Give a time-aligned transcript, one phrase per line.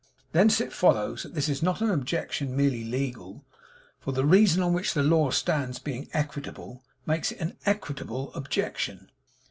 [0.31, 3.45] Thence it follows, that this is not an objection merely legal:
[3.99, 9.11] for the reason on which the law stands being equitable, makes it an equitable objection.'